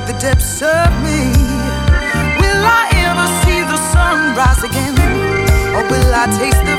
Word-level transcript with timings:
like 0.00 0.06
the 0.06 0.18
depths 0.18 0.62
of 0.62 0.90
me. 1.02 1.32
Will 2.40 2.64
I 2.64 2.84
ever 3.06 3.26
see 3.42 3.60
the 3.60 3.78
sunrise 3.92 4.62
again? 4.64 4.96
Or 5.76 5.82
will 5.90 6.14
I 6.14 6.26
taste 6.38 6.69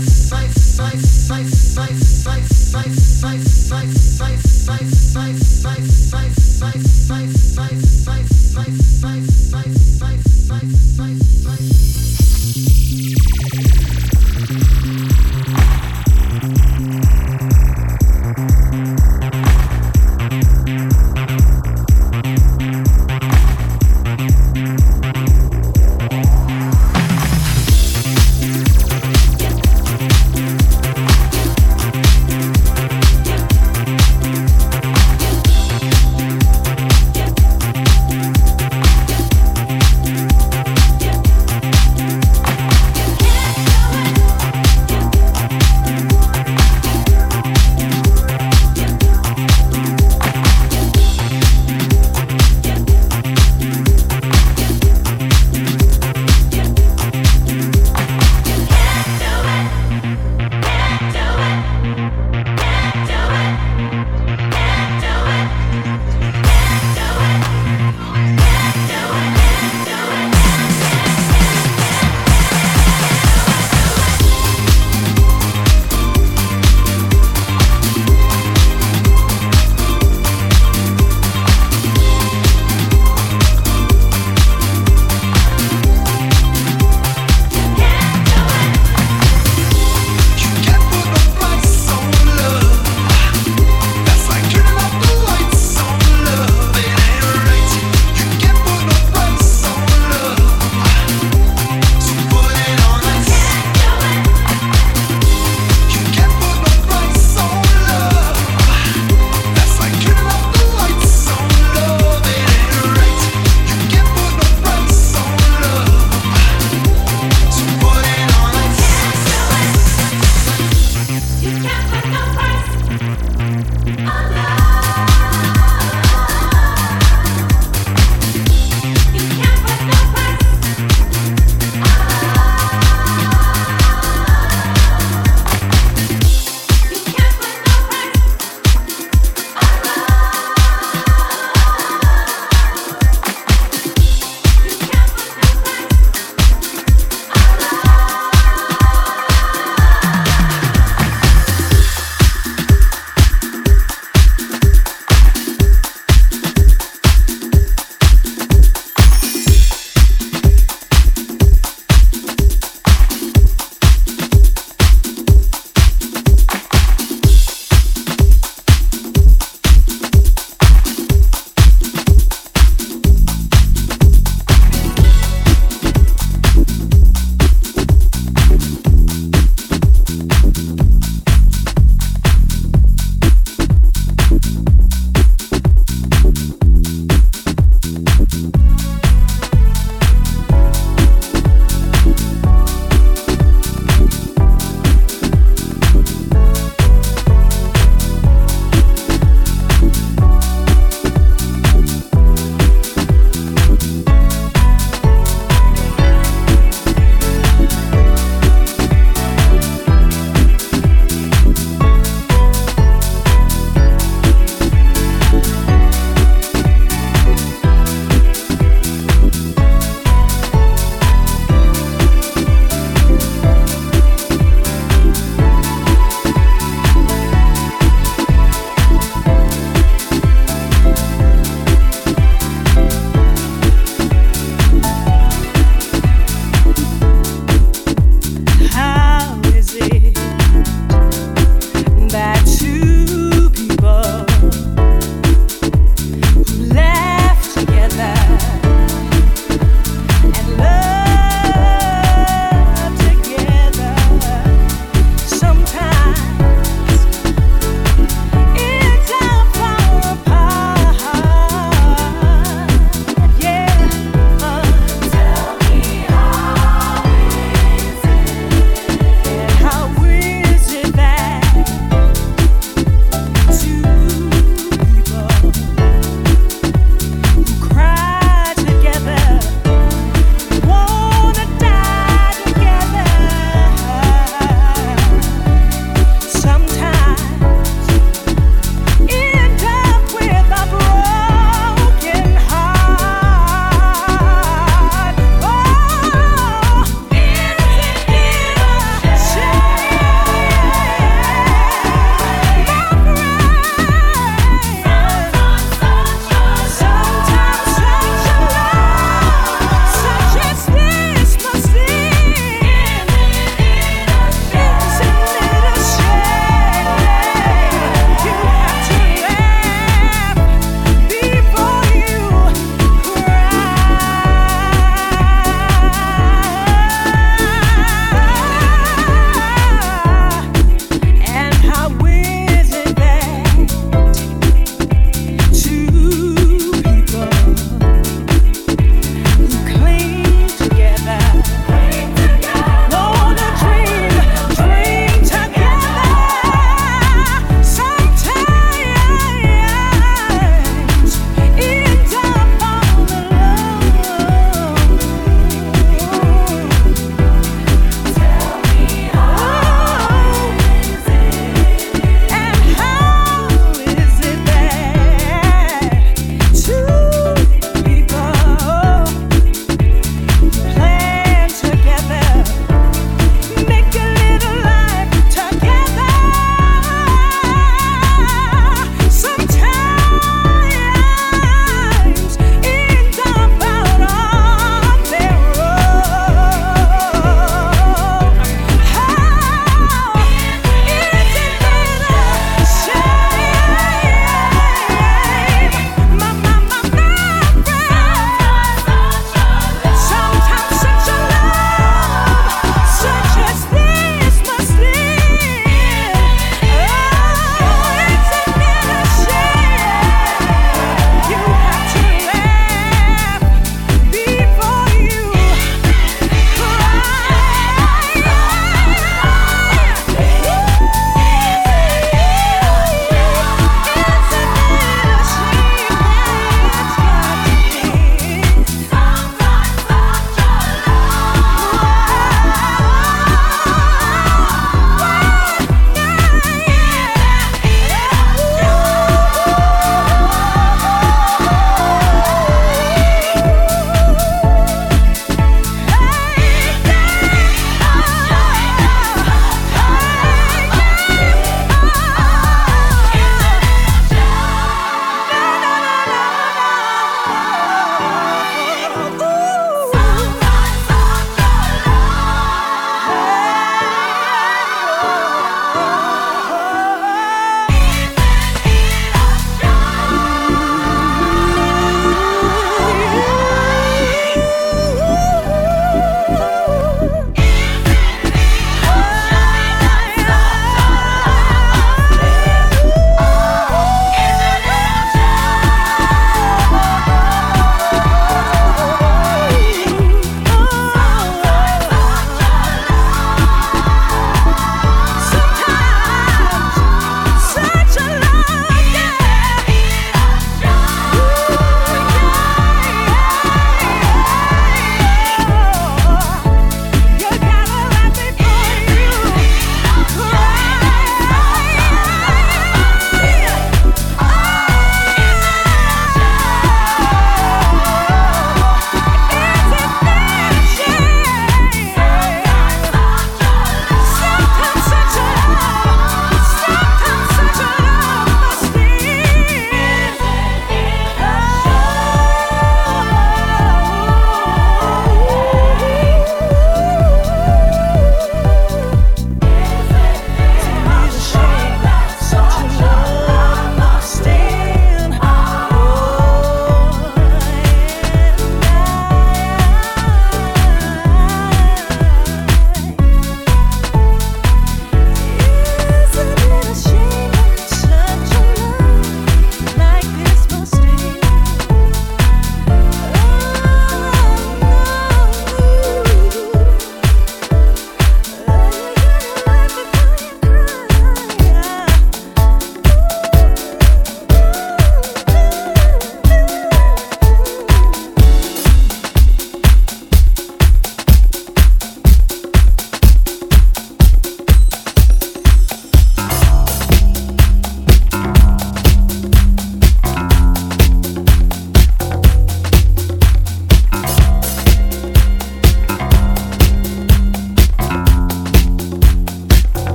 sight, 0.00 0.50
sight, 0.50 0.98
sight, 0.98 1.46
sight, 1.46 1.94
sight, 1.96 2.44
sight, 2.44 2.92
sight, 2.92 3.40
sight. 3.40 4.07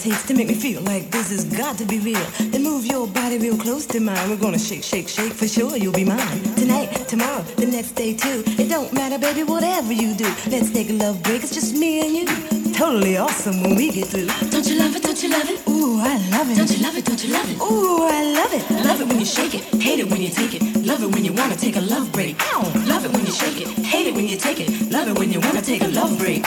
Takes 0.00 0.22
to 0.26 0.34
make 0.34 0.48
me 0.48 0.54
feel 0.54 0.80
like 0.82 1.10
this 1.10 1.28
has 1.30 1.44
got 1.44 1.76
to 1.76 1.84
be 1.84 1.98
real. 1.98 2.24
Then 2.52 2.62
move 2.62 2.86
your 2.86 3.06
body 3.06 3.36
real 3.38 3.58
close 3.58 3.84
to 3.86 4.00
mine. 4.00 4.30
We're 4.30 4.36
gonna 4.36 4.58
shake, 4.58 4.82
shake, 4.82 5.08
shake 5.08 5.34
for 5.34 5.46
sure. 5.46 5.76
You'll 5.76 5.92
be 5.92 6.04
mine 6.04 6.40
tonight, 6.56 6.88
tomorrow, 7.06 7.42
the 7.60 7.66
next 7.66 7.92
day 7.92 8.14
too. 8.14 8.42
It 8.46 8.70
don't 8.70 8.90
matter, 8.94 9.18
baby, 9.18 9.42
whatever 9.42 9.92
you 9.92 10.14
do. 10.14 10.24
Let's 10.48 10.70
take 10.70 10.88
a 10.88 10.94
love 10.94 11.22
break. 11.22 11.42
It's 11.42 11.54
just 11.54 11.76
me 11.76 12.00
and 12.00 12.16
you. 12.16 12.72
Totally 12.72 13.18
awesome 13.18 13.62
when 13.62 13.76
we 13.76 13.90
get 13.90 14.08
through. 14.08 14.28
Don't 14.48 14.66
you 14.66 14.78
love 14.78 14.96
it? 14.96 15.02
Don't 15.02 15.22
you 15.22 15.28
love 15.28 15.50
it? 15.50 15.68
Ooh, 15.68 16.00
I 16.00 16.16
love 16.30 16.50
it. 16.50 16.56
Don't 16.56 16.70
you 16.70 16.82
love 16.82 16.96
it? 16.96 17.04
Don't 17.04 17.22
you 17.22 17.32
love 17.34 17.50
it? 17.50 17.60
Ooh, 17.60 18.04
I 18.04 18.22
love 18.32 18.52
it. 18.54 18.70
Love 18.86 19.00
it 19.02 19.06
when 19.06 19.18
you 19.20 19.26
shake 19.26 19.54
it. 19.54 19.64
Hate 19.82 20.00
it 20.00 20.08
when 20.10 20.22
you 20.22 20.30
take 20.30 20.54
it. 20.54 20.62
Love 20.86 21.02
it 21.02 21.12
when 21.14 21.24
you 21.26 21.34
wanna 21.34 21.56
take 21.56 21.76
a 21.76 21.80
love 21.82 22.10
break. 22.10 22.40
Ow. 22.54 22.62
Love 22.86 23.04
it 23.04 23.12
when 23.12 23.26
you 23.26 23.32
shake 23.32 23.60
it. 23.60 23.68
Hate 23.84 24.06
it 24.06 24.14
when 24.14 24.26
you 24.26 24.38
take 24.38 24.60
it. 24.60 24.90
Love 24.90 25.08
it 25.08 25.18
when 25.18 25.30
you 25.30 25.40
wanna 25.40 25.60
take 25.60 25.82
a 25.82 25.88
love 25.88 26.16
break. 26.18 26.42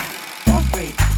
Love 0.47 0.71
break. 0.71 1.12